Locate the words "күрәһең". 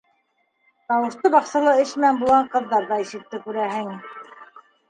3.47-3.97